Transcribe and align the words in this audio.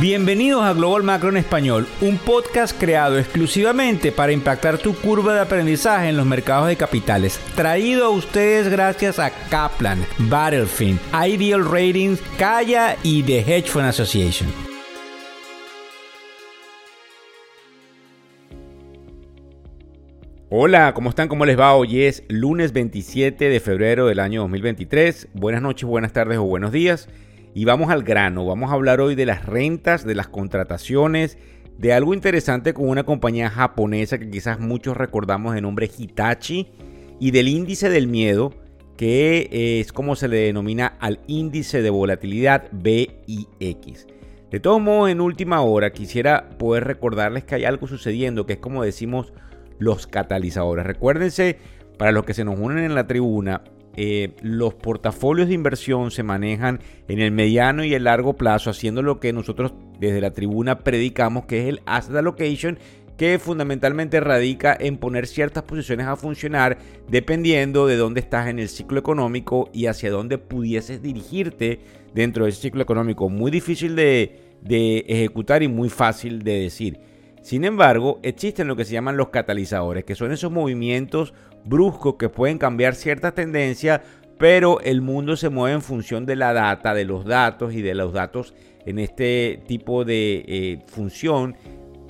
Bienvenidos 0.00 0.62
a 0.62 0.74
Global 0.74 1.02
Macro 1.02 1.28
en 1.28 1.38
Español, 1.38 1.88
un 2.00 2.18
podcast 2.18 2.78
creado 2.78 3.18
exclusivamente 3.18 4.12
para 4.12 4.30
impactar 4.30 4.78
tu 4.78 4.94
curva 4.94 5.34
de 5.34 5.40
aprendizaje 5.40 6.08
en 6.08 6.16
los 6.16 6.24
mercados 6.24 6.68
de 6.68 6.76
capitales. 6.76 7.40
Traído 7.56 8.04
a 8.04 8.10
ustedes 8.10 8.68
gracias 8.68 9.18
a 9.18 9.32
Kaplan, 9.50 10.06
Battlefield, 10.18 11.00
Ideal 11.12 11.64
Ratings, 11.64 12.22
Kaya 12.38 12.96
y 13.02 13.24
The 13.24 13.40
Hedge 13.40 13.70
Fund 13.70 13.86
Association. 13.86 14.48
Hola, 20.48 20.94
¿cómo 20.94 21.10
están? 21.10 21.26
¿Cómo 21.26 21.44
les 21.44 21.58
va? 21.58 21.74
Hoy 21.74 22.04
es 22.04 22.22
lunes 22.28 22.72
27 22.72 23.48
de 23.48 23.58
febrero 23.58 24.06
del 24.06 24.20
año 24.20 24.42
2023. 24.42 25.30
Buenas 25.34 25.60
noches, 25.60 25.88
buenas 25.88 26.12
tardes 26.12 26.38
o 26.38 26.44
buenos 26.44 26.70
días. 26.70 27.08
Y 27.54 27.64
vamos 27.64 27.90
al 27.90 28.02
grano, 28.02 28.46
vamos 28.46 28.70
a 28.70 28.74
hablar 28.74 29.00
hoy 29.00 29.14
de 29.14 29.26
las 29.26 29.46
rentas, 29.46 30.04
de 30.04 30.14
las 30.14 30.28
contrataciones, 30.28 31.38
de 31.78 31.92
algo 31.92 32.14
interesante 32.14 32.74
con 32.74 32.88
una 32.88 33.04
compañía 33.04 33.50
japonesa 33.50 34.18
que 34.18 34.30
quizás 34.30 34.60
muchos 34.60 34.96
recordamos 34.96 35.54
de 35.54 35.60
nombre 35.60 35.90
Hitachi 35.96 36.68
y 37.20 37.30
del 37.30 37.48
índice 37.48 37.88
del 37.88 38.08
miedo, 38.08 38.52
que 38.96 39.80
es 39.80 39.92
como 39.92 40.16
se 40.16 40.28
le 40.28 40.38
denomina 40.38 40.96
al 41.00 41.20
índice 41.26 41.82
de 41.82 41.90
volatilidad 41.90 42.68
BIX. 42.72 44.06
De 44.50 44.60
todos 44.60 44.80
modos, 44.80 45.10
en 45.10 45.20
última 45.20 45.60
hora 45.60 45.92
quisiera 45.92 46.48
poder 46.58 46.84
recordarles 46.84 47.44
que 47.44 47.54
hay 47.54 47.64
algo 47.64 47.86
sucediendo, 47.86 48.46
que 48.46 48.54
es 48.54 48.58
como 48.58 48.82
decimos 48.82 49.32
los 49.78 50.06
catalizadores. 50.06 50.86
Recuérdense, 50.86 51.58
para 51.96 52.12
los 52.12 52.24
que 52.24 52.34
se 52.34 52.44
nos 52.44 52.58
unen 52.58 52.84
en 52.84 52.94
la 52.94 53.06
tribuna, 53.06 53.62
eh, 54.00 54.30
los 54.42 54.74
portafolios 54.74 55.48
de 55.48 55.54
inversión 55.54 56.12
se 56.12 56.22
manejan 56.22 56.78
en 57.08 57.18
el 57.18 57.32
mediano 57.32 57.82
y 57.82 57.94
el 57.94 58.04
largo 58.04 58.34
plazo, 58.34 58.70
haciendo 58.70 59.02
lo 59.02 59.18
que 59.18 59.32
nosotros 59.32 59.72
desde 59.98 60.20
la 60.20 60.30
tribuna 60.30 60.78
predicamos, 60.84 61.46
que 61.46 61.62
es 61.62 61.66
el 61.66 61.80
asset 61.84 62.14
allocation, 62.14 62.78
que 63.16 63.40
fundamentalmente 63.40 64.20
radica 64.20 64.76
en 64.78 64.98
poner 64.98 65.26
ciertas 65.26 65.64
posiciones 65.64 66.06
a 66.06 66.14
funcionar 66.14 66.78
dependiendo 67.08 67.88
de 67.88 67.96
dónde 67.96 68.20
estás 68.20 68.46
en 68.46 68.60
el 68.60 68.68
ciclo 68.68 69.00
económico 69.00 69.68
y 69.72 69.86
hacia 69.86 70.12
dónde 70.12 70.38
pudieses 70.38 71.02
dirigirte 71.02 71.80
dentro 72.14 72.44
de 72.44 72.50
ese 72.50 72.60
ciclo 72.60 72.82
económico. 72.82 73.28
Muy 73.28 73.50
difícil 73.50 73.96
de 73.96 74.30
ejecutar 75.08 75.64
y 75.64 75.66
muy 75.66 75.88
fácil 75.88 76.44
de 76.44 76.60
decir. 76.60 77.07
Sin 77.42 77.64
embargo, 77.64 78.20
existen 78.22 78.68
lo 78.68 78.76
que 78.76 78.84
se 78.84 78.92
llaman 78.92 79.16
los 79.16 79.28
catalizadores, 79.28 80.04
que 80.04 80.14
son 80.14 80.32
esos 80.32 80.50
movimientos 80.50 81.34
bruscos 81.64 82.16
que 82.16 82.28
pueden 82.28 82.58
cambiar 82.58 82.94
cierta 82.94 83.32
tendencia, 83.32 84.02
pero 84.38 84.80
el 84.80 85.00
mundo 85.00 85.36
se 85.36 85.48
mueve 85.48 85.74
en 85.74 85.82
función 85.82 86.26
de 86.26 86.36
la 86.36 86.52
data, 86.52 86.94
de 86.94 87.04
los 87.04 87.24
datos 87.24 87.74
y 87.74 87.82
de 87.82 87.94
los 87.94 88.12
datos 88.12 88.54
en 88.86 88.98
este 88.98 89.62
tipo 89.66 90.04
de 90.04 90.44
eh, 90.46 90.78
función 90.86 91.56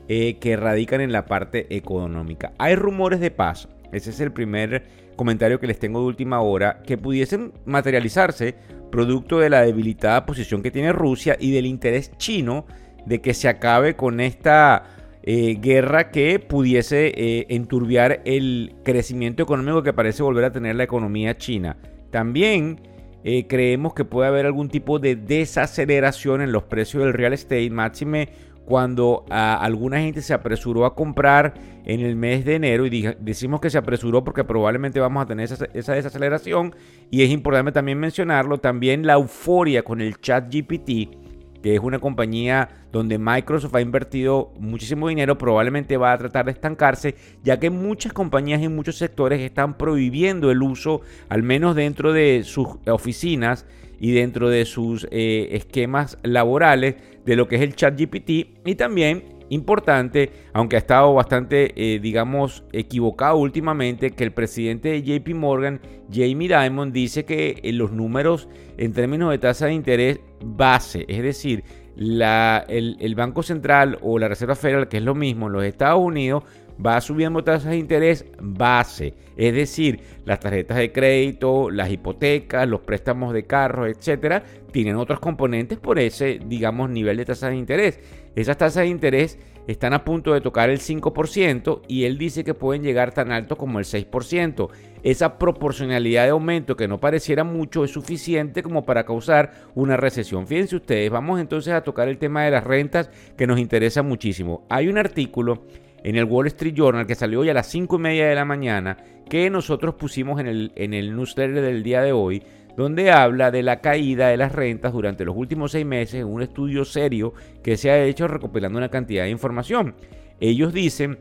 eh, 0.09 0.39
que 0.39 0.57
radican 0.57 1.01
en 1.01 1.13
la 1.13 1.27
parte 1.27 1.75
económica. 1.75 2.53
Hay 2.59 2.75
rumores 2.75 3.21
de 3.21 3.31
paz, 3.31 3.69
ese 3.93 4.11
es 4.11 4.21
el 4.21 4.33
primer 4.33 4.85
comentario 5.17 5.59
que 5.59 5.67
les 5.67 5.79
tengo 5.79 6.01
de 6.01 6.07
última 6.07 6.41
hora, 6.41 6.81
que 6.87 6.97
pudiesen 6.97 7.53
materializarse 7.65 8.55
producto 8.91 9.39
de 9.39 9.51
la 9.51 9.63
debilitada 9.63 10.25
posición 10.25 10.63
que 10.63 10.71
tiene 10.71 10.93
Rusia 10.93 11.37
y 11.39 11.51
del 11.51 11.67
interés 11.67 12.13
chino 12.17 12.67
de 13.05 13.21
que 13.21 13.35
se 13.35 13.49
acabe 13.49 13.97
con 13.97 14.21
esta 14.21 14.85
eh, 15.31 15.59
guerra 15.61 16.11
que 16.11 16.39
pudiese 16.39 17.09
eh, 17.09 17.45
enturbiar 17.51 18.23
el 18.25 18.77
crecimiento 18.83 19.43
económico 19.43 19.83
que 19.83 19.93
parece 19.93 20.23
volver 20.23 20.47
a 20.47 20.53
tener 20.53 20.75
la 20.75 20.85
economía 20.85 21.37
china. 21.37 21.77
También 22.11 22.81
eh, 23.25 23.47
creemos 23.47 23.93
que 23.93 24.07
puede 24.07 24.29
haber 24.29 24.47
algún 24.47 24.71
tipo 24.71 24.99
de 24.99 25.17
desaceleración 25.17 26.41
en 26.41 26.51
los 26.51 26.63
precios 26.63 27.05
del 27.05 27.13
real 27.13 27.35
estate, 27.35 27.69
máxime 27.69 28.31
cuando 28.65 29.27
ah, 29.29 29.59
alguna 29.61 30.01
gente 30.01 30.23
se 30.23 30.33
apresuró 30.33 30.87
a 30.87 30.95
comprar 30.95 31.53
en 31.85 32.01
el 32.01 32.17
mes 32.17 32.47
de 32.47 32.55
enero 32.55 32.87
y 32.87 33.15
decimos 33.21 33.61
que 33.61 33.69
se 33.69 33.77
apresuró 33.77 34.25
porque 34.25 34.45
probablemente 34.45 34.99
vamos 34.99 35.23
a 35.23 35.27
tener 35.27 35.45
esa, 35.45 35.67
esa, 35.75 35.93
desaceleración 35.93 36.75
y 37.11 37.21
es 37.21 37.29
importante 37.29 37.73
también 37.73 37.99
mencionarlo, 37.99 38.57
también 38.57 39.07
la 39.07 39.13
euforia 39.13 39.83
con 39.83 40.01
el 40.01 40.19
chat 40.23 40.51
GPT 40.51 41.28
que 41.63 41.75
es 41.75 41.81
una 41.81 41.99
compañía 41.99 42.69
donde 42.93 43.19
Microsoft 43.19 43.75
ha 43.75 43.81
invertido 43.81 44.53
muchísimo 44.59 45.09
dinero, 45.09 45.39
probablemente 45.39 45.97
va 45.97 46.13
a 46.13 46.19
tratar 46.19 46.47
de 46.47 46.53
estancarse, 46.53 47.15
ya 47.43 47.59
que 47.59 47.71
muchas 47.71 48.13
compañías 48.13 48.63
en 48.63 48.75
muchos 48.75 48.97
sectores 48.97 49.41
están 49.41 49.77
prohibiendo 49.77 50.51
el 50.51 50.63
uso, 50.63 51.01
al 51.29 51.43
menos 51.43 51.75
dentro 51.75 52.13
de 52.13 52.43
sus 52.45 52.69
oficinas 52.87 53.67
y 54.01 54.13
dentro 54.13 54.49
de 54.49 54.65
sus 54.65 55.07
eh, 55.11 55.49
esquemas 55.53 56.19
laborales, 56.23 56.97
de 57.25 57.37
lo 57.37 57.49
que 57.49 57.57
es 57.57 57.63
el 57.63 57.75
chat 57.75 57.99
GPT 57.99 58.31
y 58.65 58.75
también 58.77 59.38
importante, 59.51 60.31
aunque 60.53 60.77
ha 60.77 60.79
estado 60.79 61.15
bastante, 61.15 61.73
eh, 61.77 61.99
digamos, 62.01 62.65
equivocado 62.73 63.37
últimamente, 63.37 64.11
que 64.11 64.25
el 64.25 64.33
presidente 64.33 64.89
de 64.91 65.03
JP 65.03 65.35
Morgan, 65.35 65.81
Jamie 66.13 66.49
Dimon, 66.49 66.93
dice 66.93 67.25
que 67.25 67.61
eh, 67.63 67.73
los 67.73 67.93
números 67.93 68.49
en 68.77 68.93
términos 68.93 69.31
de 69.31 69.39
tasa 69.39 69.67
de 69.67 69.75
interés 69.75 70.21
base, 70.45 71.05
es 71.09 71.23
decir, 71.23 71.65
el, 71.97 72.97
el 73.01 73.15
Banco 73.15 73.43
Central 73.43 73.99
o 74.03 74.19
la 74.19 74.29
Reserva 74.29 74.55
Federal, 74.55 74.89
que 74.89 74.99
es 74.99 75.03
lo 75.03 75.15
mismo 75.15 75.47
en 75.47 75.53
los 75.53 75.65
Estados 75.65 76.01
Unidos, 76.01 76.45
va 76.85 77.01
subiendo 77.01 77.43
tasas 77.43 77.71
de 77.71 77.77
interés 77.77 78.25
base, 78.41 79.15
es 79.37 79.55
decir, 79.55 80.01
las 80.25 80.41
tarjetas 80.41 80.77
de 80.77 80.93
crédito, 80.93 81.71
las 81.71 81.91
hipotecas, 81.91 82.69
los 82.69 82.81
préstamos 82.81 83.33
de 83.33 83.45
carros, 83.45 83.89
etcétera, 83.89 84.43
tienen 84.73 84.97
otros 84.97 85.21
componentes 85.21 85.79
por 85.79 85.99
ese, 85.99 86.41
digamos, 86.45 86.91
nivel 86.91 87.17
de 87.17 87.25
tasas 87.25 87.51
de 87.51 87.57
interés. 87.57 88.01
Esas 88.37 88.57
tasas 88.57 88.85
de 88.85 88.89
interés 88.89 89.39
están 89.67 89.93
a 89.93 90.05
punto 90.05 90.33
de 90.33 90.41
tocar 90.41 90.71
el 90.71 90.79
5% 90.79 91.83
y 91.89 92.05
él 92.05 92.17
dice 92.17 92.43
que 92.43 92.55
pueden 92.55 92.83
llegar 92.83 93.13
tan 93.13 93.33
alto 93.33 93.57
como 93.57 93.79
el 93.79 93.85
6%. 93.85 94.69
Esa 95.03 95.39
proporcionalidad 95.39 96.25
de 96.25 96.31
aumento 96.31 96.77
que 96.77 96.89
no 96.89 97.01
pareciera 97.01 97.45
mucho 97.45 97.85
es 97.85 97.91
suficiente 97.91 98.63
como 98.63 98.85
para 98.85 99.05
causar 99.05 99.53
una 99.75 99.97
recesión. 99.97 100.47
Fíjense 100.47 100.77
ustedes, 100.77 101.11
vamos 101.11 101.39
entonces 101.41 101.75
a 101.75 101.83
tocar 101.83 102.09
el 102.09 102.19
tema 102.19 102.45
de 102.45 102.51
las 102.51 102.65
rentas 102.65 103.11
que 103.37 103.47
nos 103.47 103.59
interesa 103.59 104.03
muchísimo. 104.03 104.65
Hay 104.71 104.89
un 104.89 104.97
artículo 104.97 105.65
en 106.05 106.17
el 106.17 106.25
Wall 106.25 106.47
Street 106.49 106.75
Journal 106.75 107.07
que 107.07 107.15
salió 107.15 107.41
hoy 107.41 107.49
a 107.49 107.55
las 107.55 107.67
5 107.69 107.97
y 107.97 107.99
media 107.99 108.29
de 108.29 108.35
la 108.35 108.45
mañana 108.45 108.97
que 109.29 109.51
nosotros 109.51 109.95
pusimos 109.95 110.41
en 110.41 110.47
el, 110.47 110.73
en 110.77 110.95
el 110.95 111.15
newsletter 111.15 111.61
del 111.61 111.83
día 111.83 112.03
de 112.03 112.13
hoy 112.13 112.43
donde 112.79 113.11
habla 113.11 113.51
de 113.51 113.65
la 113.65 113.81
caída 113.81 114.29
de 114.29 114.37
las 114.37 114.53
rentas 114.53 114.93
durante 114.93 115.25
los 115.25 115.37
últimos 115.37 115.73
seis 115.73 115.85
meses 115.85 116.25
un 116.25 116.43
estudio 116.43 116.85
serio 116.85 117.35
que 117.61 117.77
se 117.77 117.91
ha 117.91 118.05
hecho 118.05 118.29
recopilando 118.29 118.79
una 118.79 118.89
cantidad 118.89 119.25
de 119.25 119.31
información. 119.31 119.97
Ellos 120.39 120.73
dicen 120.73 121.19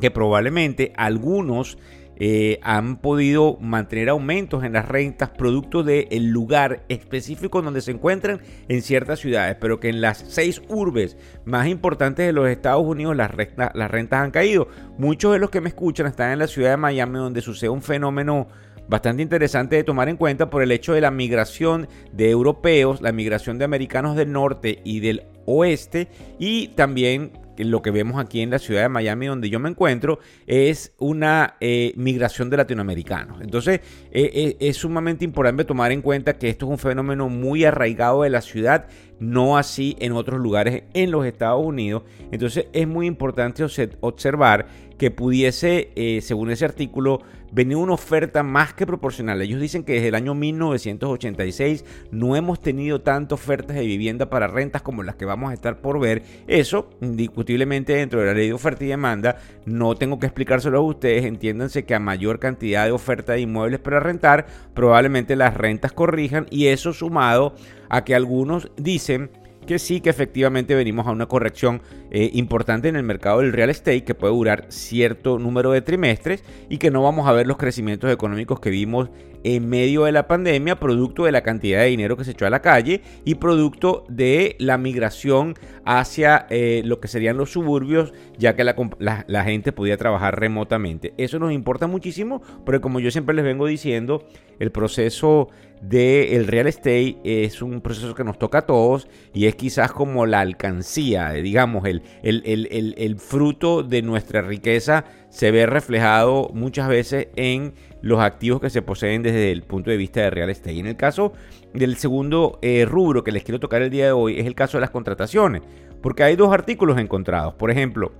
que 0.00 0.12
probablemente 0.12 0.92
algunos 0.96 1.76
eh, 2.18 2.58
han 2.62 2.96
podido 2.96 3.58
mantener 3.60 4.08
aumentos 4.08 4.64
en 4.64 4.72
las 4.72 4.88
rentas 4.88 5.30
producto 5.30 5.82
del 5.82 6.28
lugar 6.28 6.84
específico 6.88 7.62
donde 7.62 7.80
se 7.80 7.90
encuentran 7.90 8.40
en 8.68 8.82
ciertas 8.82 9.20
ciudades, 9.20 9.56
pero 9.60 9.80
que 9.80 9.88
en 9.88 10.00
las 10.00 10.18
seis 10.28 10.62
urbes 10.68 11.16
más 11.44 11.68
importantes 11.68 12.26
de 12.26 12.32
los 12.32 12.48
Estados 12.48 12.84
Unidos 12.84 13.16
las, 13.16 13.30
las 13.56 13.90
rentas 13.90 14.22
han 14.22 14.30
caído. 14.30 14.68
Muchos 14.98 15.32
de 15.32 15.38
los 15.38 15.50
que 15.50 15.60
me 15.60 15.68
escuchan 15.68 16.06
están 16.06 16.32
en 16.32 16.38
la 16.38 16.46
ciudad 16.46 16.70
de 16.70 16.76
Miami 16.76 17.18
donde 17.18 17.42
sucede 17.42 17.70
un 17.70 17.82
fenómeno 17.82 18.48
bastante 18.88 19.22
interesante 19.22 19.76
de 19.76 19.84
tomar 19.84 20.08
en 20.08 20.16
cuenta 20.16 20.48
por 20.48 20.62
el 20.62 20.72
hecho 20.72 20.92
de 20.92 21.00
la 21.00 21.10
migración 21.10 21.88
de 22.12 22.30
europeos, 22.30 23.00
la 23.00 23.12
migración 23.12 23.58
de 23.58 23.64
americanos 23.64 24.16
del 24.16 24.32
norte 24.32 24.80
y 24.84 25.00
del 25.00 25.24
oeste 25.44 26.08
y 26.38 26.68
también 26.68 27.32
lo 27.64 27.82
que 27.82 27.90
vemos 27.90 28.20
aquí 28.20 28.40
en 28.40 28.50
la 28.50 28.58
ciudad 28.58 28.82
de 28.82 28.88
Miami, 28.88 29.26
donde 29.26 29.50
yo 29.50 29.58
me 29.58 29.68
encuentro, 29.68 30.18
es 30.46 30.92
una 30.98 31.56
eh, 31.60 31.92
migración 31.96 32.50
de 32.50 32.56
latinoamericanos. 32.56 33.40
Entonces, 33.40 33.80
eh, 34.10 34.30
eh, 34.34 34.56
es 34.60 34.76
sumamente 34.76 35.24
importante 35.24 35.64
tomar 35.64 35.92
en 35.92 36.02
cuenta 36.02 36.38
que 36.38 36.48
esto 36.48 36.66
es 36.66 36.72
un 36.72 36.78
fenómeno 36.78 37.28
muy 37.28 37.64
arraigado 37.64 38.22
de 38.22 38.30
la 38.30 38.40
ciudad, 38.40 38.86
no 39.18 39.56
así 39.56 39.96
en 39.98 40.12
otros 40.12 40.40
lugares 40.40 40.84
en 40.94 41.10
los 41.10 41.26
Estados 41.26 41.64
Unidos. 41.64 42.02
Entonces, 42.30 42.66
es 42.72 42.86
muy 42.86 43.06
importante 43.06 43.64
observar 44.00 44.66
que 44.98 45.10
pudiese, 45.10 46.20
según 46.22 46.50
ese 46.50 46.64
artículo, 46.64 47.20
venía 47.52 47.76
una 47.76 47.92
oferta 47.92 48.42
más 48.42 48.74
que 48.74 48.86
proporcional. 48.86 49.40
Ellos 49.40 49.60
dicen 49.60 49.84
que 49.84 49.92
desde 49.94 50.08
el 50.08 50.14
año 50.14 50.34
1986 50.34 51.84
no 52.10 52.34
hemos 52.34 52.60
tenido 52.60 53.02
tantas 53.02 53.38
ofertas 53.38 53.76
de 53.76 53.86
vivienda 53.86 54.28
para 54.30 54.46
rentas 54.46 54.82
como 54.82 55.02
las 55.02 55.16
que 55.16 55.26
vamos 55.26 55.50
a 55.50 55.54
estar 55.54 55.80
por 55.80 56.00
ver. 56.00 56.22
Eso, 56.46 56.90
indiscutiblemente, 57.02 57.94
dentro 57.94 58.20
de 58.20 58.26
la 58.26 58.34
ley 58.34 58.48
de 58.48 58.54
oferta 58.54 58.84
y 58.84 58.88
demanda, 58.88 59.36
no 59.64 59.94
tengo 59.94 60.18
que 60.18 60.26
explicárselo 60.26 60.78
a 60.78 60.82
ustedes. 60.82 61.24
Entiéndanse 61.24 61.84
que 61.84 61.94
a 61.94 62.00
mayor 62.00 62.38
cantidad 62.38 62.86
de 62.86 62.92
oferta 62.92 63.34
de 63.34 63.40
inmuebles 63.40 63.80
para 63.80 64.00
rentar, 64.00 64.46
probablemente 64.74 65.36
las 65.36 65.54
rentas 65.54 65.92
corrijan 65.92 66.46
y 66.50 66.66
eso 66.68 66.92
sumado 66.92 67.54
a 67.88 68.04
que 68.04 68.14
algunos 68.14 68.70
dicen 68.76 69.30
que 69.66 69.78
sí 69.78 70.00
que 70.00 70.10
efectivamente 70.10 70.74
venimos 70.74 71.06
a 71.06 71.10
una 71.10 71.26
corrección 71.26 71.82
eh, 72.10 72.30
importante 72.34 72.88
en 72.88 72.96
el 72.96 73.02
mercado 73.02 73.40
del 73.40 73.52
real 73.52 73.68
estate 73.68 74.04
que 74.04 74.14
puede 74.14 74.32
durar 74.32 74.66
cierto 74.68 75.38
número 75.38 75.72
de 75.72 75.82
trimestres 75.82 76.44
y 76.70 76.78
que 76.78 76.90
no 76.90 77.02
vamos 77.02 77.26
a 77.26 77.32
ver 77.32 77.46
los 77.46 77.56
crecimientos 77.56 78.10
económicos 78.10 78.60
que 78.60 78.70
vimos 78.70 79.10
en 79.54 79.68
medio 79.68 80.04
de 80.04 80.12
la 80.12 80.26
pandemia, 80.26 80.80
producto 80.80 81.24
de 81.24 81.32
la 81.32 81.42
cantidad 81.42 81.80
de 81.80 81.86
dinero 81.86 82.16
que 82.16 82.24
se 82.24 82.32
echó 82.32 82.46
a 82.46 82.50
la 82.50 82.62
calle 82.62 83.02
y 83.24 83.36
producto 83.36 84.04
de 84.08 84.56
la 84.58 84.76
migración 84.76 85.54
hacia 85.84 86.46
eh, 86.50 86.82
lo 86.84 86.98
que 86.98 87.06
serían 87.06 87.36
los 87.36 87.52
suburbios, 87.52 88.12
ya 88.38 88.56
que 88.56 88.64
la, 88.64 89.44
gente 89.44 89.70
podía 89.72 89.96
trabajar 89.96 90.40
remotamente. 90.40 91.14
Eso 91.16 91.38
nos 91.38 91.52
importa 91.52 91.86
muchísimo, 91.86 92.42
porque 92.64 92.80
como 92.80 92.98
yo 92.98 93.12
siempre 93.12 93.36
les 93.36 93.44
vengo 93.44 93.66
diciendo, 93.66 94.26
el 94.58 94.72
proceso 94.72 95.48
del 95.80 96.46
real 96.46 96.66
estate 96.66 97.18
es 97.24 97.60
un 97.60 97.80
proceso 97.80 98.14
que 98.14 98.24
nos 98.24 98.38
toca 98.38 98.58
a 98.58 98.66
todos 98.66 99.08
y 99.34 99.46
es 99.46 99.54
quizás 99.54 99.92
como 99.92 100.26
la 100.26 100.40
alcancía, 100.40 101.30
digamos, 101.32 101.86
el, 101.86 102.02
el, 102.22 103.16
fruto 103.18 103.82
de 103.82 104.02
nuestra 104.02 104.42
riqueza 104.42 105.04
se 105.28 105.50
ve 105.50 105.66
reflejado 105.66 106.50
muchas 106.54 106.88
veces 106.88 107.28
en 107.36 107.74
los 108.00 108.20
activos 108.20 108.60
que 108.60 108.70
se 108.70 108.82
poseen 108.82 109.22
desde 109.22 109.52
el 109.52 109.62
punto 109.62 109.90
de 109.90 109.96
vista 109.96 110.20
de 110.20 110.30
real 110.30 110.50
estate. 110.50 110.74
Y 110.74 110.80
en 110.80 110.86
el 110.86 110.96
caso 110.96 111.32
del 111.74 111.96
segundo 111.96 112.58
eh, 112.62 112.84
rubro 112.86 113.22
que 113.22 113.32
les 113.32 113.44
quiero 113.44 113.60
tocar 113.60 113.82
el 113.82 113.90
día 113.90 114.06
de 114.06 114.12
hoy 114.12 114.38
es 114.38 114.46
el 114.46 114.54
caso 114.54 114.78
de 114.78 114.82
las 114.82 114.90
contrataciones, 114.90 115.62
porque 116.00 116.22
hay 116.22 116.36
dos 116.36 116.52
artículos 116.52 116.98
encontrados. 116.98 117.54
Por 117.54 117.70
ejemplo, 117.70 118.12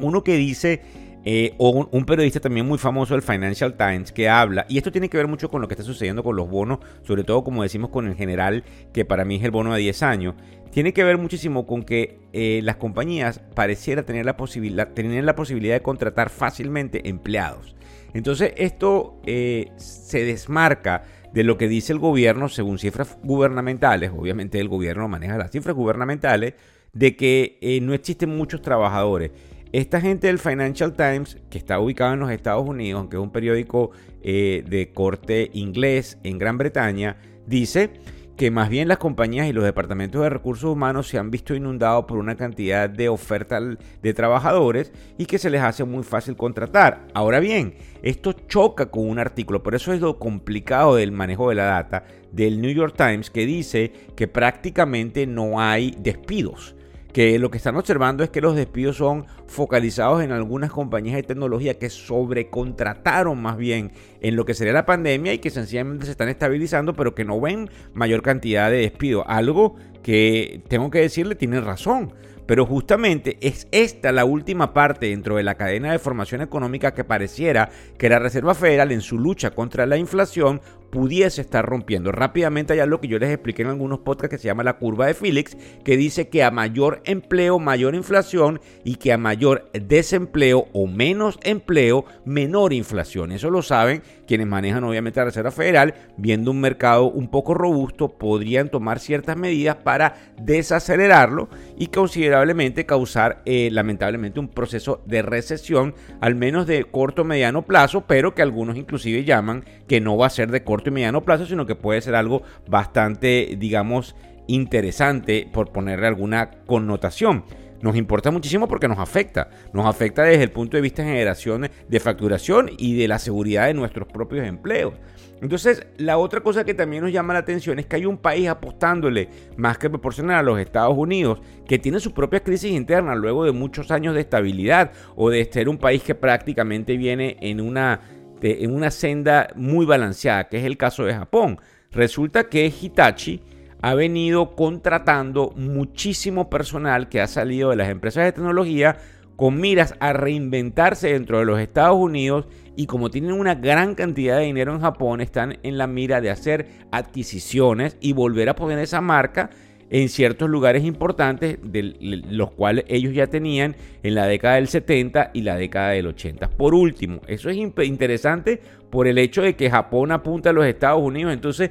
uno 0.00 0.24
que 0.24 0.36
dice 0.36 0.80
eh, 1.24 1.54
o 1.58 1.86
un, 1.90 2.04
periodista 2.06 2.40
también 2.40 2.66
muy 2.66 2.78
famoso 2.78 3.12
del 3.12 3.22
Financial 3.22 3.76
Times 3.76 4.10
que 4.10 4.28
habla, 4.28 4.64
y 4.68 4.78
esto 4.78 4.90
tiene 4.90 5.10
que 5.10 5.18
ver 5.18 5.28
mucho 5.28 5.50
con 5.50 5.60
lo 5.60 5.68
que 5.68 5.74
está 5.74 5.84
sucediendo 5.84 6.22
con 6.22 6.34
los 6.34 6.48
bonos, 6.48 6.78
sobre 7.02 7.24
todo 7.24 7.44
como 7.44 7.62
decimos 7.62 7.90
con 7.90 8.06
el 8.06 8.14
general, 8.14 8.64
que 8.94 9.04
para 9.04 9.26
mí 9.26 9.36
es 9.36 9.44
el 9.44 9.50
bono 9.50 9.74
de 9.74 9.80
10 9.80 10.02
años, 10.02 10.34
tiene 10.70 10.94
que 10.94 11.04
ver 11.04 11.18
muchísimo 11.18 11.66
con 11.66 11.82
que 11.82 12.20
eh, 12.32 12.60
las 12.62 12.76
compañías 12.76 13.40
pareciera 13.54 14.04
tener 14.04 14.24
la, 14.24 14.36
posibilidad, 14.38 14.88
tener 14.88 15.24
la 15.24 15.34
posibilidad 15.34 15.74
de 15.74 15.82
contratar 15.82 16.30
fácilmente 16.30 17.06
empleados. 17.08 17.74
Entonces 18.14 18.54
esto 18.56 19.20
eh, 19.26 19.72
se 19.76 20.24
desmarca 20.24 21.02
de 21.34 21.44
lo 21.44 21.58
que 21.58 21.68
dice 21.68 21.92
el 21.92 21.98
gobierno 21.98 22.48
según 22.48 22.78
cifras 22.78 23.18
gubernamentales, 23.22 24.10
obviamente 24.16 24.58
el 24.58 24.68
gobierno 24.68 25.06
maneja 25.06 25.36
las 25.36 25.50
cifras 25.50 25.76
gubernamentales, 25.76 26.54
de 26.92 27.14
que 27.14 27.78
no 27.82 27.94
existen 27.94 28.36
muchos 28.36 28.62
trabajadores 28.62 29.30
esta 29.72 30.00
gente 30.00 30.26
del 30.26 30.38
Financial 30.38 30.92
Times, 30.92 31.38
que 31.48 31.58
está 31.58 31.78
ubicado 31.78 32.14
en 32.14 32.20
los 32.20 32.30
Estados 32.30 32.68
Unidos, 32.68 32.98
aunque 33.00 33.16
es 33.16 33.22
un 33.22 33.30
periódico 33.30 33.90
eh, 34.22 34.64
de 34.68 34.92
corte 34.92 35.50
inglés 35.52 36.18
en 36.24 36.38
Gran 36.38 36.58
Bretaña, 36.58 37.16
dice 37.46 37.90
que 38.36 38.50
más 38.50 38.70
bien 38.70 38.88
las 38.88 38.96
compañías 38.98 39.46
y 39.46 39.52
los 39.52 39.64
departamentos 39.64 40.22
de 40.22 40.30
recursos 40.30 40.72
humanos 40.72 41.06
se 41.06 41.18
han 41.18 41.30
visto 41.30 41.54
inundados 41.54 42.06
por 42.06 42.16
una 42.16 42.36
cantidad 42.36 42.88
de 42.88 43.10
ofertas 43.10 43.62
de 44.02 44.14
trabajadores 44.14 44.92
y 45.18 45.26
que 45.26 45.38
se 45.38 45.50
les 45.50 45.60
hace 45.60 45.84
muy 45.84 46.02
fácil 46.02 46.36
contratar. 46.36 47.06
Ahora 47.12 47.38
bien, 47.38 47.74
esto 48.02 48.32
choca 48.32 48.86
con 48.90 49.08
un 49.08 49.18
artículo, 49.18 49.62
por 49.62 49.74
eso 49.74 49.92
es 49.92 50.00
lo 50.00 50.18
complicado 50.18 50.96
del 50.96 51.12
manejo 51.12 51.50
de 51.50 51.56
la 51.56 51.64
data 51.64 52.04
del 52.32 52.62
New 52.62 52.72
York 52.72 52.94
Times 52.96 53.28
que 53.28 53.44
dice 53.44 53.92
que 54.16 54.26
prácticamente 54.26 55.26
no 55.26 55.60
hay 55.60 55.94
despidos 56.00 56.74
que 57.12 57.38
lo 57.38 57.50
que 57.50 57.58
están 57.58 57.76
observando 57.76 58.22
es 58.22 58.30
que 58.30 58.40
los 58.40 58.56
despidos 58.56 58.96
son 58.96 59.26
focalizados 59.46 60.22
en 60.22 60.32
algunas 60.32 60.70
compañías 60.70 61.16
de 61.16 61.22
tecnología 61.22 61.78
que 61.78 61.90
sobrecontrataron 61.90 63.40
más 63.40 63.56
bien 63.56 63.92
en 64.20 64.36
lo 64.36 64.44
que 64.44 64.54
sería 64.54 64.72
la 64.72 64.86
pandemia 64.86 65.32
y 65.32 65.38
que 65.38 65.50
sencillamente 65.50 66.06
se 66.06 66.12
están 66.12 66.28
estabilizando, 66.28 66.94
pero 66.94 67.14
que 67.14 67.24
no 67.24 67.40
ven 67.40 67.70
mayor 67.94 68.22
cantidad 68.22 68.70
de 68.70 68.78
despidos. 68.78 69.24
Algo 69.26 69.76
que 70.02 70.62
tengo 70.68 70.90
que 70.90 71.00
decirle 71.00 71.34
tiene 71.34 71.60
razón. 71.60 72.12
Pero 72.46 72.66
justamente 72.66 73.38
es 73.42 73.68
esta 73.70 74.10
la 74.10 74.24
última 74.24 74.72
parte 74.72 75.06
dentro 75.06 75.36
de 75.36 75.44
la 75.44 75.54
cadena 75.54 75.92
de 75.92 76.00
formación 76.00 76.40
económica 76.40 76.92
que 76.92 77.04
pareciera 77.04 77.70
que 77.96 78.08
la 78.08 78.18
Reserva 78.18 78.56
Federal 78.56 78.90
en 78.90 79.02
su 79.02 79.20
lucha 79.20 79.52
contra 79.52 79.86
la 79.86 79.96
inflación 79.96 80.60
pudiese 80.90 81.40
estar 81.40 81.64
rompiendo. 81.64 82.12
Rápidamente 82.12 82.72
hay 82.72 82.80
algo 82.80 83.00
que 83.00 83.08
yo 83.08 83.18
les 83.18 83.30
expliqué 83.30 83.62
en 83.62 83.68
algunos 83.68 84.00
podcasts 84.00 84.36
que 84.36 84.38
se 84.38 84.48
llama 84.48 84.64
la 84.64 84.78
curva 84.78 85.06
de 85.06 85.14
Felix, 85.14 85.56
que 85.84 85.96
dice 85.96 86.28
que 86.28 86.42
a 86.42 86.50
mayor 86.50 87.00
empleo, 87.04 87.58
mayor 87.58 87.94
inflación 87.94 88.60
y 88.84 88.96
que 88.96 89.12
a 89.12 89.18
mayor 89.18 89.70
desempleo 89.72 90.68
o 90.72 90.86
menos 90.86 91.38
empleo, 91.42 92.04
menor 92.24 92.72
inflación. 92.72 93.32
Eso 93.32 93.50
lo 93.50 93.62
saben 93.62 94.02
quienes 94.30 94.46
manejan 94.46 94.84
obviamente 94.84 95.18
la 95.18 95.24
Reserva 95.24 95.50
Federal, 95.50 95.92
viendo 96.16 96.52
un 96.52 96.60
mercado 96.60 97.10
un 97.10 97.28
poco 97.32 97.52
robusto, 97.52 98.16
podrían 98.16 98.68
tomar 98.68 99.00
ciertas 99.00 99.36
medidas 99.36 99.74
para 99.74 100.14
desacelerarlo 100.40 101.48
y 101.76 101.88
considerablemente 101.88 102.86
causar 102.86 103.42
eh, 103.44 103.70
lamentablemente 103.72 104.38
un 104.38 104.46
proceso 104.46 105.02
de 105.04 105.22
recesión, 105.22 105.96
al 106.20 106.36
menos 106.36 106.68
de 106.68 106.84
corto 106.84 107.22
o 107.22 107.24
mediano 107.24 107.62
plazo, 107.62 108.04
pero 108.06 108.32
que 108.32 108.42
algunos 108.42 108.76
inclusive 108.76 109.24
llaman 109.24 109.64
que 109.88 110.00
no 110.00 110.16
va 110.16 110.26
a 110.26 110.30
ser 110.30 110.52
de 110.52 110.62
corto 110.80 110.90
y 110.90 110.92
mediano 110.92 111.22
plazo, 111.22 111.44
sino 111.44 111.66
que 111.66 111.74
puede 111.74 112.00
ser 112.00 112.14
algo 112.14 112.42
bastante, 112.66 113.56
digamos, 113.58 114.16
interesante 114.46 115.48
por 115.52 115.72
ponerle 115.72 116.06
alguna 116.06 116.50
connotación. 116.66 117.44
Nos 117.82 117.96
importa 117.96 118.30
muchísimo 118.30 118.66
porque 118.68 118.88
nos 118.88 118.98
afecta. 118.98 119.48
Nos 119.72 119.86
afecta 119.86 120.22
desde 120.22 120.42
el 120.42 120.50
punto 120.50 120.76
de 120.76 120.82
vista 120.82 121.02
de 121.02 121.08
generación 121.08 121.68
de 121.88 122.00
facturación 122.00 122.70
y 122.76 122.96
de 122.96 123.08
la 123.08 123.18
seguridad 123.18 123.66
de 123.66 123.74
nuestros 123.74 124.08
propios 124.08 124.46
empleos. 124.46 124.94
Entonces, 125.40 125.86
la 125.96 126.18
otra 126.18 126.40
cosa 126.40 126.64
que 126.64 126.74
también 126.74 127.02
nos 127.02 127.12
llama 127.12 127.32
la 127.32 127.38
atención 127.40 127.78
es 127.78 127.86
que 127.86 127.96
hay 127.96 128.04
un 128.04 128.18
país 128.18 128.48
apostándole 128.48 129.28
más 129.56 129.78
que 129.78 129.88
proporcional 129.88 130.36
a 130.36 130.42
los 130.42 130.60
Estados 130.60 130.96
Unidos, 130.96 131.40
que 131.66 131.78
tiene 131.78 132.00
su 132.00 132.12
propia 132.12 132.40
crisis 132.40 132.72
interna 132.72 133.14
luego 133.14 133.44
de 133.44 133.52
muchos 133.52 133.90
años 133.90 134.14
de 134.14 134.20
estabilidad 134.20 134.92
o 135.16 135.30
de 135.30 135.42
ser 135.50 135.70
un 135.70 135.78
país 135.78 136.02
que 136.02 136.14
prácticamente 136.14 136.98
viene 136.98 137.38
en 137.40 137.62
una 137.62 138.00
en 138.42 138.74
una 138.74 138.90
senda 138.90 139.48
muy 139.54 139.86
balanceada, 139.86 140.48
que 140.48 140.58
es 140.58 140.64
el 140.64 140.76
caso 140.76 141.04
de 141.04 141.14
Japón. 141.14 141.58
Resulta 141.90 142.48
que 142.48 142.66
Hitachi 142.66 143.42
ha 143.82 143.94
venido 143.94 144.54
contratando 144.54 145.52
muchísimo 145.56 146.50
personal 146.50 147.08
que 147.08 147.20
ha 147.20 147.26
salido 147.26 147.70
de 147.70 147.76
las 147.76 147.88
empresas 147.88 148.24
de 148.24 148.32
tecnología 148.32 148.98
con 149.36 149.58
miras 149.58 149.94
a 150.00 150.12
reinventarse 150.12 151.12
dentro 151.12 151.38
de 151.38 151.46
los 151.46 151.58
Estados 151.60 151.96
Unidos 151.96 152.46
y 152.76 152.86
como 152.86 153.10
tienen 153.10 153.32
una 153.32 153.54
gran 153.54 153.94
cantidad 153.94 154.36
de 154.36 154.44
dinero 154.44 154.74
en 154.74 154.80
Japón, 154.80 155.20
están 155.20 155.58
en 155.62 155.78
la 155.78 155.86
mira 155.86 156.20
de 156.20 156.30
hacer 156.30 156.68
adquisiciones 156.92 157.96
y 158.00 158.12
volver 158.12 158.48
a 158.50 158.54
poner 158.54 158.78
esa 158.78 159.00
marca 159.00 159.50
en 159.90 160.08
ciertos 160.08 160.48
lugares 160.48 160.84
importantes, 160.84 161.58
de 161.62 161.96
los 162.30 162.52
cuales 162.52 162.84
ellos 162.88 163.12
ya 163.12 163.26
tenían 163.26 163.76
en 164.02 164.14
la 164.14 164.26
década 164.26 164.54
del 164.54 164.68
70 164.68 165.32
y 165.34 165.42
la 165.42 165.56
década 165.56 165.90
del 165.90 166.06
80. 166.06 166.50
Por 166.50 166.74
último, 166.74 167.20
eso 167.26 167.50
es 167.50 167.56
interesante 167.56 168.60
por 168.88 169.08
el 169.08 169.18
hecho 169.18 169.42
de 169.42 169.56
que 169.56 169.68
Japón 169.70 170.12
apunta 170.12 170.50
a 170.50 170.52
los 170.52 170.64
Estados 170.64 171.02
Unidos, 171.02 171.32
entonces 171.32 171.70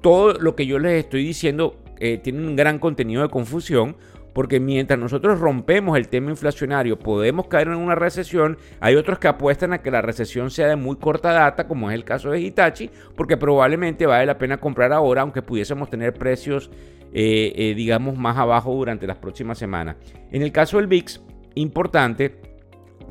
todo 0.00 0.34
lo 0.34 0.56
que 0.56 0.66
yo 0.66 0.78
les 0.78 1.04
estoy 1.04 1.24
diciendo 1.24 1.76
eh, 2.00 2.18
tiene 2.18 2.46
un 2.46 2.56
gran 2.56 2.78
contenido 2.78 3.22
de 3.22 3.28
confusión. 3.28 3.96
Porque 4.34 4.60
mientras 4.60 5.00
nosotros 5.00 5.40
rompemos 5.40 5.98
el 5.98 6.06
tema 6.06 6.30
inflacionario, 6.30 6.96
podemos 6.96 7.48
caer 7.48 7.68
en 7.68 7.74
una 7.74 7.96
recesión. 7.96 8.56
Hay 8.78 8.94
otros 8.94 9.18
que 9.18 9.26
apuestan 9.26 9.72
a 9.72 9.82
que 9.82 9.90
la 9.90 10.00
recesión 10.00 10.52
sea 10.52 10.68
de 10.68 10.76
muy 10.76 10.94
corta 10.94 11.32
data, 11.32 11.66
como 11.66 11.90
es 11.90 11.94
el 11.96 12.04
caso 12.04 12.30
de 12.30 12.40
Hitachi, 12.40 12.88
porque 13.16 13.36
probablemente 13.36 14.06
vale 14.06 14.26
la 14.26 14.38
pena 14.38 14.58
comprar 14.58 14.92
ahora, 14.92 15.22
aunque 15.22 15.42
pudiésemos 15.42 15.90
tener 15.90 16.14
precios 16.14 16.70
eh, 17.12 17.52
eh, 17.54 17.74
digamos, 17.74 18.16
más 18.16 18.36
abajo 18.36 18.74
durante 18.74 19.06
las 19.06 19.16
próximas 19.16 19.58
semanas. 19.58 19.96
En 20.30 20.42
el 20.42 20.52
caso 20.52 20.76
del 20.76 20.86
VIX, 20.86 21.20
importante 21.54 22.48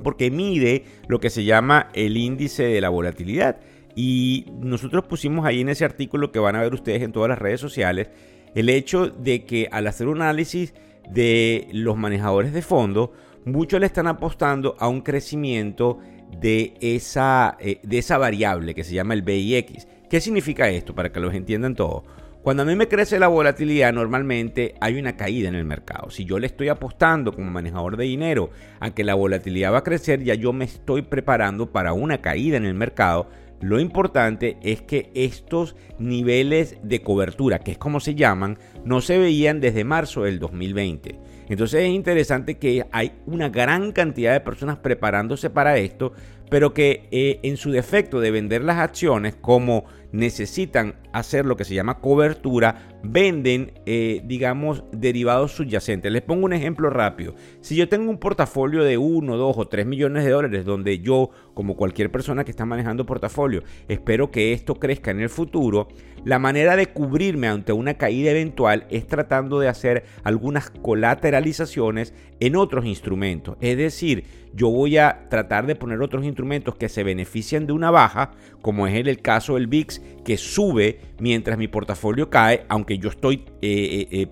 porque 0.03 0.31
mide 0.31 0.85
lo 1.07 1.19
que 1.19 1.29
se 1.29 1.43
llama 1.43 1.89
el 1.93 2.17
índice 2.17 2.63
de 2.63 2.81
la 2.81 2.89
volatilidad. 2.89 3.59
Y 3.95 4.45
nosotros 4.59 5.05
pusimos 5.05 5.45
ahí 5.45 5.61
en 5.61 5.69
ese 5.69 5.85
artículo 5.85 6.31
que 6.31 6.39
van 6.39 6.55
a 6.55 6.61
ver 6.61 6.73
ustedes 6.73 7.01
en 7.01 7.11
todas 7.11 7.29
las 7.29 7.39
redes 7.39 7.59
sociales, 7.59 8.09
el 8.53 8.69
hecho 8.69 9.09
de 9.09 9.43
que 9.43 9.67
al 9.71 9.87
hacer 9.87 10.07
un 10.07 10.21
análisis 10.21 10.73
de 11.09 11.67
los 11.71 11.97
manejadores 11.97 12.53
de 12.53 12.61
fondo, 12.61 13.13
muchos 13.45 13.79
le 13.79 13.85
están 13.85 14.07
apostando 14.07 14.75
a 14.79 14.87
un 14.87 15.01
crecimiento 15.01 15.99
de 16.39 16.75
esa, 16.81 17.57
eh, 17.59 17.79
de 17.83 17.97
esa 17.97 18.17
variable 18.17 18.75
que 18.75 18.83
se 18.83 18.93
llama 18.93 19.13
el 19.13 19.23
BIX. 19.23 19.87
¿Qué 20.09 20.21
significa 20.21 20.69
esto? 20.69 20.93
Para 20.93 21.11
que 21.11 21.19
los 21.19 21.33
entiendan 21.33 21.75
todos. 21.75 22.03
Cuando 22.47 22.63
a 22.63 22.65
mí 22.65 22.77
me 22.77 22.87
crece 22.87 23.19
la 23.19 23.27
volatilidad, 23.27 23.91
normalmente 23.91 24.75
hay 24.79 24.97
una 24.97 25.17
caída 25.17 25.49
en 25.49 25.55
el 25.55 25.65
mercado. 25.65 26.09
Si 26.09 26.23
yo 26.23 26.39
le 26.39 26.47
estoy 26.47 26.69
apostando 26.69 27.33
como 27.33 27.51
manejador 27.51 27.97
de 27.97 28.05
dinero 28.05 28.51
a 28.79 28.91
que 28.91 29.03
la 29.03 29.15
volatilidad 29.15 29.73
va 29.73 29.79
a 29.79 29.83
crecer, 29.83 30.23
ya 30.23 30.33
yo 30.33 30.53
me 30.53 30.63
estoy 30.63 31.01
preparando 31.01 31.73
para 31.73 31.91
una 31.91 32.21
caída 32.21 32.55
en 32.55 32.63
el 32.63 32.73
mercado. 32.73 33.27
Lo 33.59 33.81
importante 33.81 34.55
es 34.61 34.81
que 34.81 35.11
estos 35.13 35.75
niveles 35.99 36.77
de 36.83 37.01
cobertura, 37.01 37.59
que 37.59 37.71
es 37.71 37.77
como 37.77 37.99
se 37.99 38.15
llaman, 38.15 38.57
no 38.85 39.01
se 39.01 39.17
veían 39.17 39.59
desde 39.59 39.83
marzo 39.83 40.23
del 40.23 40.39
2020. 40.39 41.19
Entonces 41.49 41.83
es 41.83 41.89
interesante 41.89 42.57
que 42.57 42.85
hay 42.93 43.11
una 43.25 43.49
gran 43.49 43.91
cantidad 43.91 44.31
de 44.31 44.39
personas 44.39 44.77
preparándose 44.77 45.49
para 45.49 45.77
esto, 45.77 46.13
pero 46.49 46.73
que 46.73 47.09
eh, 47.11 47.41
en 47.43 47.57
su 47.57 47.71
defecto 47.71 48.21
de 48.21 48.31
vender 48.31 48.63
las 48.63 48.77
acciones 48.77 49.35
como 49.35 49.83
necesitan 50.11 50.95
hacer 51.13 51.45
lo 51.45 51.57
que 51.57 51.65
se 51.65 51.73
llama 51.73 51.99
cobertura, 51.99 52.87
venden, 53.03 53.73
eh, 53.85 54.21
digamos, 54.25 54.83
derivados 54.91 55.53
subyacentes. 55.53 56.11
Les 56.11 56.21
pongo 56.21 56.45
un 56.45 56.53
ejemplo 56.53 56.89
rápido. 56.89 57.35
Si 57.61 57.75
yo 57.75 57.89
tengo 57.89 58.09
un 58.09 58.17
portafolio 58.17 58.83
de 58.83 58.97
1, 58.97 59.37
2 59.37 59.57
o 59.57 59.67
3 59.67 59.85
millones 59.85 60.23
de 60.23 60.31
dólares, 60.31 60.65
donde 60.65 60.99
yo, 60.99 61.29
como 61.53 61.75
cualquier 61.75 62.11
persona 62.11 62.43
que 62.43 62.51
está 62.51 62.65
manejando 62.65 63.05
portafolio, 63.05 63.63
espero 63.87 64.31
que 64.31 64.53
esto 64.53 64.75
crezca 64.75 65.11
en 65.11 65.21
el 65.21 65.29
futuro, 65.29 65.87
la 66.23 66.39
manera 66.39 66.75
de 66.75 66.87
cubrirme 66.87 67.47
ante 67.47 67.71
una 67.71 67.93
caída 67.93 68.31
eventual 68.31 68.85
es 68.89 69.07
tratando 69.07 69.59
de 69.59 69.69
hacer 69.69 70.03
algunas 70.23 70.69
colateralizaciones 70.69 72.13
en 72.39 72.55
otros 72.55 72.85
instrumentos. 72.85 73.55
Es 73.61 73.77
decir, 73.77 74.25
yo 74.53 74.69
voy 74.69 74.97
a 74.97 75.27
tratar 75.29 75.67
de 75.67 75.75
poner 75.75 76.01
otros 76.01 76.25
instrumentos 76.25 76.75
que 76.75 76.89
se 76.89 77.03
benefician 77.03 77.67
de 77.67 77.73
una 77.73 77.91
baja, 77.91 78.31
como 78.61 78.87
es 78.87 78.95
el 78.95 79.21
caso 79.21 79.53
del 79.53 79.67
VIX, 79.67 79.96
que 80.23 80.37
sube 80.37 80.99
mientras 81.19 81.57
mi 81.57 81.67
portafolio 81.67 82.29
cae, 82.29 82.65
aunque 82.69 82.97
yo 82.97 83.09
estoy... 83.09 83.45
Eh, 83.61 84.07
eh, 84.07 84.07
eh, 84.11 84.27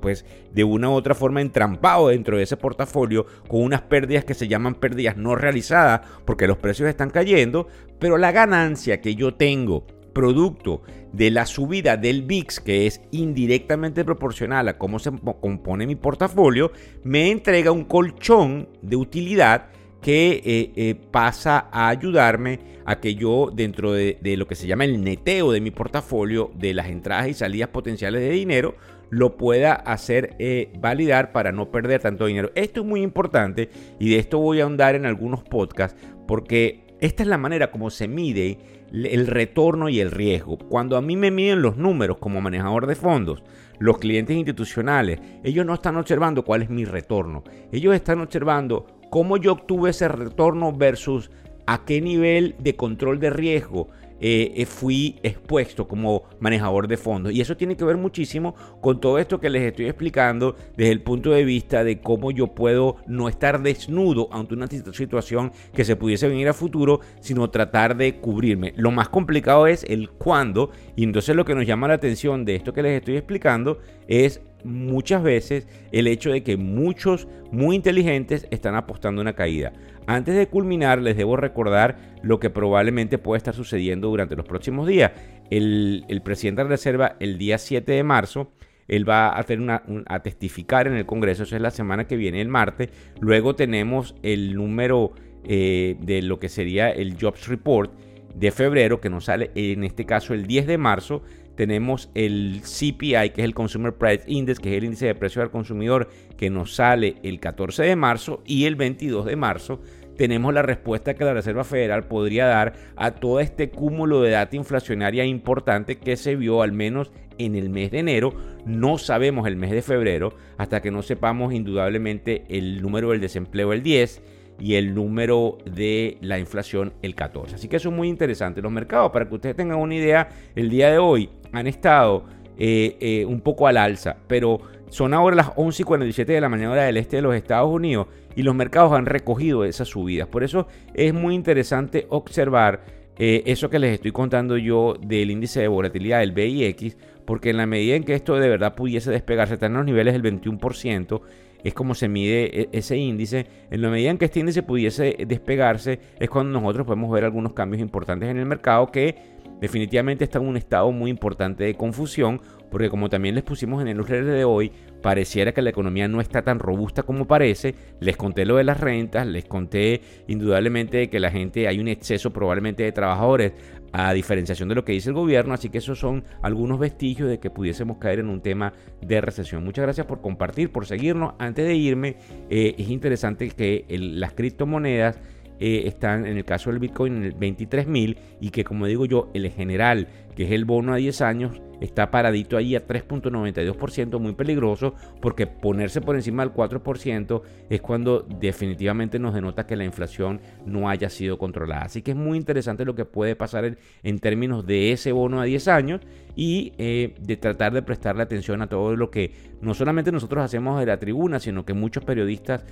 pues 0.00 0.24
de 0.54 0.64
una 0.64 0.88
u 0.88 0.92
otra 0.92 1.14
forma 1.14 1.42
entrampado 1.42 2.08
dentro 2.08 2.38
de 2.38 2.44
ese 2.44 2.56
portafolio 2.56 3.26
con 3.46 3.62
unas 3.62 3.82
pérdidas 3.82 4.24
que 4.24 4.32
se 4.32 4.48
llaman 4.48 4.74
pérdidas 4.74 5.18
no 5.18 5.34
realizadas 5.34 6.00
porque 6.24 6.46
los 6.46 6.56
precios 6.56 6.88
están 6.88 7.10
cayendo, 7.10 7.68
pero 7.98 8.16
la 8.16 8.32
ganancia 8.32 9.02
que 9.02 9.14
yo 9.14 9.34
tengo 9.34 9.86
producto 10.14 10.80
de 11.12 11.30
la 11.30 11.44
subida 11.44 11.98
del 11.98 12.22
VIX, 12.22 12.60
que 12.60 12.86
es 12.86 13.02
indirectamente 13.10 14.02
proporcional 14.02 14.66
a 14.66 14.78
cómo 14.78 14.98
se 14.98 15.10
compone 15.42 15.86
mi 15.86 15.94
portafolio, 15.94 16.72
me 17.04 17.30
entrega 17.30 17.70
un 17.70 17.84
colchón 17.84 18.70
de 18.80 18.96
utilidad 18.96 19.66
que 20.00 20.42
eh, 20.44 20.72
eh, 20.76 20.94
pasa 21.10 21.68
a 21.72 21.88
ayudarme 21.88 22.76
a 22.84 23.00
que 23.00 23.16
yo 23.16 23.50
dentro 23.52 23.92
de, 23.92 24.18
lo 24.36 24.46
que 24.46 24.54
se 24.54 24.66
llama 24.66 24.84
el 24.84 25.02
neteo 25.02 25.50
de 25.50 25.60
mi 25.60 25.70
portafolio, 25.70 26.52
de 26.54 26.74
las 26.74 26.86
entradas 26.86 27.28
y 27.28 27.34
salidas 27.34 27.70
potenciales 27.70 28.20
de 28.20 28.30
dinero, 28.30 28.76
lo 29.10 29.36
pueda 29.36 29.72
hacer 29.72 30.36
eh, 30.38 30.72
validar 30.78 31.32
para 31.32 31.52
no 31.52 31.70
perder 31.70 32.00
tanto 32.00 32.26
dinero. 32.26 32.52
Esto 32.54 32.80
es 32.80 32.86
muy 32.86 33.02
importante 33.02 33.70
y 33.98 34.10
de 34.10 34.18
esto 34.18 34.38
voy 34.38 34.60
a 34.60 34.64
ahondar 34.64 34.94
en 34.94 35.06
algunos 35.06 35.42
podcasts 35.42 36.00
porque 36.26 36.86
esta 37.00 37.22
es 37.22 37.28
la 37.28 37.38
manera 37.38 37.70
como 37.70 37.90
se 37.90 38.08
mide 38.08 38.58
el 38.92 39.26
retorno 39.26 39.88
y 39.88 40.00
el 40.00 40.10
riesgo. 40.10 40.56
Cuando 40.56 40.96
a 40.96 41.02
mí 41.02 41.16
me 41.16 41.30
miden 41.30 41.62
los 41.62 41.76
números 41.76 42.18
como 42.18 42.40
manejador 42.40 42.86
de 42.86 42.94
fondos, 42.94 43.42
los 43.78 43.98
clientes 43.98 44.36
institucionales, 44.36 45.20
ellos 45.44 45.66
no 45.66 45.74
están 45.74 45.96
observando 45.96 46.44
cuál 46.44 46.62
es 46.62 46.70
mi 46.70 46.84
retorno. 46.84 47.44
Ellos 47.72 47.94
están 47.94 48.20
observando 48.20 48.86
cómo 49.16 49.38
yo 49.38 49.52
obtuve 49.52 49.88
ese 49.88 50.08
retorno 50.08 50.74
versus 50.74 51.30
a 51.66 51.86
qué 51.86 52.02
nivel 52.02 52.54
de 52.58 52.76
control 52.76 53.18
de 53.18 53.30
riesgo 53.30 53.88
eh, 54.20 54.52
eh, 54.56 54.66
fui 54.66 55.18
expuesto 55.22 55.88
como 55.88 56.24
manejador 56.38 56.86
de 56.86 56.98
fondos. 56.98 57.32
Y 57.32 57.40
eso 57.40 57.56
tiene 57.56 57.78
que 57.78 57.84
ver 57.86 57.96
muchísimo 57.96 58.54
con 58.82 59.00
todo 59.00 59.18
esto 59.18 59.40
que 59.40 59.48
les 59.48 59.62
estoy 59.62 59.86
explicando 59.86 60.54
desde 60.76 60.92
el 60.92 61.00
punto 61.00 61.30
de 61.30 61.44
vista 61.44 61.82
de 61.82 61.98
cómo 61.98 62.30
yo 62.30 62.48
puedo 62.48 62.96
no 63.06 63.30
estar 63.30 63.62
desnudo 63.62 64.28
ante 64.32 64.52
una 64.52 64.66
situación 64.66 65.50
que 65.72 65.86
se 65.86 65.96
pudiese 65.96 66.28
venir 66.28 66.50
a 66.50 66.52
futuro, 66.52 67.00
sino 67.20 67.48
tratar 67.48 67.96
de 67.96 68.16
cubrirme. 68.16 68.74
Lo 68.76 68.90
más 68.90 69.08
complicado 69.08 69.66
es 69.66 69.82
el 69.84 70.10
cuándo. 70.10 70.72
Y 70.94 71.04
entonces 71.04 71.34
lo 71.34 71.46
que 71.46 71.54
nos 71.54 71.66
llama 71.66 71.88
la 71.88 71.94
atención 71.94 72.44
de 72.44 72.56
esto 72.56 72.74
que 72.74 72.82
les 72.82 72.98
estoy 72.98 73.16
explicando 73.16 73.78
es 74.08 74.42
muchas 74.66 75.22
veces 75.22 75.66
el 75.92 76.06
hecho 76.06 76.30
de 76.30 76.42
que 76.42 76.56
muchos 76.56 77.28
muy 77.50 77.76
inteligentes 77.76 78.46
están 78.50 78.74
apostando 78.74 79.22
una 79.22 79.34
caída. 79.34 79.72
Antes 80.06 80.36
de 80.36 80.48
culminar, 80.48 81.00
les 81.00 81.16
debo 81.16 81.36
recordar 81.36 81.96
lo 82.22 82.38
que 82.38 82.50
probablemente 82.50 83.18
puede 83.18 83.38
estar 83.38 83.54
sucediendo 83.54 84.08
durante 84.08 84.36
los 84.36 84.44
próximos 84.44 84.86
días. 84.86 85.12
El, 85.50 86.04
presidente 86.24 86.62
de 86.62 86.64
la 86.64 86.70
Reserva, 86.70 87.16
el 87.20 87.38
día 87.38 87.58
7 87.58 87.90
de 87.90 88.02
marzo, 88.02 88.52
él 88.88 89.08
va 89.08 89.28
a, 89.28 89.38
hacer 89.38 89.60
una, 89.60 89.82
a 90.06 90.22
testificar 90.22 90.86
en 90.86 90.94
el 90.94 91.06
Congreso, 91.06 91.42
eso 91.42 91.56
es 91.56 91.62
la 91.62 91.70
semana 91.70 92.06
que 92.06 92.16
viene, 92.16 92.40
el 92.40 92.48
martes. 92.48 92.90
Luego 93.20 93.56
tenemos 93.56 94.14
el 94.22 94.54
número 94.54 95.12
eh, 95.44 95.96
de 96.00 96.22
lo 96.22 96.38
que 96.38 96.48
sería 96.48 96.90
el 96.90 97.16
Jobs 97.20 97.48
Report 97.48 97.92
de 98.34 98.50
febrero, 98.50 99.00
que 99.00 99.08
nos 99.08 99.24
sale 99.24 99.50
en 99.54 99.82
este 99.82 100.04
caso 100.04 100.34
el 100.34 100.46
10 100.46 100.66
de 100.66 100.78
marzo 100.78 101.22
tenemos 101.56 102.10
el 102.14 102.60
CPI, 102.62 103.30
que 103.30 103.40
es 103.40 103.44
el 103.44 103.54
Consumer 103.54 103.94
Price 103.94 104.24
Index, 104.26 104.60
que 104.60 104.70
es 104.70 104.78
el 104.78 104.84
índice 104.84 105.06
de 105.06 105.14
precio 105.14 105.42
al 105.42 105.50
consumidor, 105.50 106.08
que 106.36 106.50
nos 106.50 106.74
sale 106.74 107.16
el 107.22 107.40
14 107.40 107.82
de 107.82 107.96
marzo 107.96 108.42
y 108.46 108.66
el 108.66 108.76
22 108.76 109.26
de 109.26 109.36
marzo 109.36 109.80
tenemos 110.16 110.54
la 110.54 110.62
respuesta 110.62 111.14
que 111.14 111.24
la 111.24 111.34
Reserva 111.34 111.64
Federal 111.64 112.04
podría 112.04 112.46
dar 112.46 112.72
a 112.96 113.12
todo 113.12 113.40
este 113.40 113.70
cúmulo 113.70 114.22
de 114.22 114.30
data 114.30 114.56
inflacionaria 114.56 115.24
importante 115.24 115.96
que 115.96 116.16
se 116.16 116.36
vio 116.36 116.62
al 116.62 116.72
menos 116.72 117.12
en 117.38 117.54
el 117.54 117.68
mes 117.68 117.90
de 117.90 117.98
enero. 117.98 118.34
No 118.64 118.98
sabemos 118.98 119.46
el 119.46 119.56
mes 119.56 119.70
de 119.70 119.82
febrero 119.82 120.34
hasta 120.56 120.80
que 120.80 120.90
no 120.90 121.02
sepamos 121.02 121.52
indudablemente 121.52 122.44
el 122.48 122.80
número 122.82 123.10
del 123.10 123.20
desempleo 123.20 123.72
el 123.72 123.82
10 123.82 124.22
y 124.58 124.74
el 124.74 124.94
número 124.94 125.58
de 125.66 126.16
la 126.22 126.38
inflación 126.38 126.94
el 127.02 127.14
14. 127.14 127.56
Así 127.56 127.68
que 127.68 127.76
eso 127.76 127.90
es 127.90 127.94
muy 127.94 128.08
interesante. 128.08 128.62
Los 128.62 128.72
mercados, 128.72 129.12
para 129.12 129.28
que 129.28 129.34
ustedes 129.34 129.56
tengan 129.56 129.78
una 129.78 129.94
idea, 129.94 130.30
el 130.54 130.70
día 130.70 130.90
de 130.90 130.98
hoy 130.98 131.28
han 131.58 131.66
estado 131.66 132.24
eh, 132.58 132.96
eh, 133.00 133.24
un 133.26 133.40
poco 133.40 133.66
al 133.66 133.76
alza, 133.76 134.16
pero 134.26 134.60
son 134.88 135.14
ahora 135.14 135.36
las 135.36 135.52
11 135.56 135.82
y 135.82 135.84
47 135.84 136.32
de 136.32 136.40
la 136.40 136.48
mañana 136.48 136.74
del 136.74 136.96
este 136.96 137.16
de 137.16 137.22
los 137.22 137.34
Estados 137.34 137.70
Unidos 137.70 138.06
y 138.34 138.42
los 138.42 138.54
mercados 138.54 138.92
han 138.92 139.06
recogido 139.06 139.64
esas 139.64 139.88
subidas. 139.88 140.28
Por 140.28 140.44
eso 140.44 140.66
es 140.94 141.12
muy 141.12 141.34
interesante 141.34 142.06
observar 142.10 142.84
eh, 143.18 143.42
eso 143.46 143.70
que 143.70 143.78
les 143.78 143.94
estoy 143.94 144.12
contando 144.12 144.58
yo 144.58 144.94
del 145.00 145.30
índice 145.30 145.60
de 145.60 145.68
volatilidad 145.68 146.20
del 146.20 146.32
BIX, 146.32 146.96
porque 147.24 147.50
en 147.50 147.56
la 147.56 147.66
medida 147.66 147.96
en 147.96 148.04
que 148.04 148.14
esto 148.14 148.36
de 148.36 148.48
verdad 148.48 148.74
pudiese 148.74 149.10
despegarse, 149.10 149.54
está 149.54 149.66
en 149.66 149.74
los 149.74 149.86
niveles 149.86 150.12
del 150.12 150.22
21%, 150.22 151.22
es 151.64 151.74
como 151.74 151.94
se 151.94 152.08
mide 152.08 152.60
e, 152.60 152.68
ese 152.72 152.96
índice. 152.96 153.46
En 153.70 153.82
la 153.82 153.88
medida 153.88 154.10
en 154.10 154.18
que 154.18 154.26
este 154.26 154.40
índice 154.40 154.62
pudiese 154.62 155.16
despegarse, 155.26 155.98
es 156.20 156.28
cuando 156.28 156.60
nosotros 156.60 156.86
podemos 156.86 157.10
ver 157.10 157.24
algunos 157.24 157.54
cambios 157.54 157.80
importantes 157.80 158.28
en 158.28 158.36
el 158.36 158.46
mercado 158.46 158.92
que 158.92 159.35
definitivamente 159.60 160.24
está 160.24 160.38
en 160.38 160.46
un 160.46 160.56
estado 160.56 160.90
muy 160.92 161.10
importante 161.10 161.64
de 161.64 161.74
confusión, 161.74 162.40
porque 162.70 162.90
como 162.90 163.08
también 163.08 163.34
les 163.34 163.44
pusimos 163.44 163.80
en 163.80 163.88
el 163.88 163.96
newsletter 163.96 164.24
de 164.24 164.44
hoy, 164.44 164.72
pareciera 165.02 165.52
que 165.52 165.62
la 165.62 165.70
economía 165.70 166.08
no 166.08 166.20
está 166.20 166.42
tan 166.42 166.58
robusta 166.58 167.04
como 167.04 167.26
parece. 167.26 167.74
Les 168.00 168.16
conté 168.16 168.44
lo 168.44 168.56
de 168.56 168.64
las 168.64 168.80
rentas, 168.80 169.26
les 169.26 169.44
conté 169.44 170.00
indudablemente 170.26 171.08
que 171.08 171.20
la 171.20 171.30
gente, 171.30 171.68
hay 171.68 171.78
un 171.78 171.88
exceso 171.88 172.32
probablemente 172.32 172.82
de 172.82 172.92
trabajadores 172.92 173.52
a 173.92 174.12
diferenciación 174.12 174.68
de 174.68 174.74
lo 174.74 174.84
que 174.84 174.92
dice 174.92 175.08
el 175.08 175.14
gobierno, 175.14 175.54
así 175.54 175.70
que 175.70 175.78
esos 175.78 175.98
son 175.98 176.24
algunos 176.42 176.78
vestigios 176.78 177.30
de 177.30 177.38
que 177.38 177.50
pudiésemos 177.50 177.98
caer 177.98 178.18
en 178.18 178.28
un 178.28 178.42
tema 178.42 178.72
de 179.00 179.20
recesión. 179.20 179.64
Muchas 179.64 179.84
gracias 179.84 180.06
por 180.06 180.20
compartir, 180.20 180.70
por 180.70 180.86
seguirnos. 180.86 181.34
Antes 181.38 181.66
de 181.66 181.74
irme, 181.76 182.16
eh, 182.50 182.74
es 182.76 182.90
interesante 182.90 183.48
que 183.50 183.86
las 183.88 184.34
criptomonedas 184.34 185.18
eh, 185.58 185.82
están 185.86 186.26
en 186.26 186.36
el 186.36 186.44
caso 186.44 186.70
del 186.70 186.78
Bitcoin 186.78 187.16
en 187.16 187.24
el 187.24 187.36
23.000 187.36 188.16
y 188.40 188.50
que 188.50 188.64
como 188.64 188.86
digo 188.86 189.06
yo, 189.06 189.30
el 189.34 189.50
general, 189.50 190.08
que 190.34 190.44
es 190.44 190.52
el 190.52 190.64
bono 190.64 190.92
a 190.92 190.96
10 190.96 191.20
años, 191.22 191.60
está 191.80 192.10
paradito 192.10 192.56
ahí 192.56 192.74
a 192.74 192.86
3.92%, 192.86 194.18
muy 194.18 194.32
peligroso, 194.34 194.94
porque 195.20 195.46
ponerse 195.46 196.00
por 196.00 196.16
encima 196.16 196.44
del 196.44 196.54
4% 196.54 197.42
es 197.68 197.80
cuando 197.80 198.20
definitivamente 198.22 199.18
nos 199.18 199.34
denota 199.34 199.66
que 199.66 199.76
la 199.76 199.84
inflación 199.84 200.40
no 200.64 200.88
haya 200.88 201.10
sido 201.10 201.38
controlada. 201.38 201.82
Así 201.82 202.02
que 202.02 202.12
es 202.12 202.16
muy 202.16 202.38
interesante 202.38 202.84
lo 202.84 202.94
que 202.94 203.04
puede 203.04 203.36
pasar 203.36 203.76
en, 204.02 204.18
términos 204.18 204.66
de 204.66 204.92
ese 204.92 205.12
bono 205.12 205.40
a 205.40 205.44
10 205.44 205.68
años 205.68 206.00
y 206.34 206.72
eh, 206.78 207.14
de 207.20 207.36
tratar 207.36 207.72
de 207.72 207.82
prestarle 207.82 208.22
atención 208.22 208.62
a 208.62 208.68
todo 208.68 208.96
lo 208.96 209.10
que 209.10 209.32
no 209.60 209.74
solamente 209.74 210.12
nosotros 210.12 210.44
hacemos 210.44 210.78
de 210.80 210.86
la 210.86 210.98
tribuna, 210.98 211.40
sino 211.40 211.64
que 211.64 211.74
muchos 211.74 212.04
periodistas 212.04 212.64